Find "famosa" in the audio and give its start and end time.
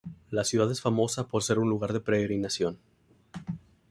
0.81-1.27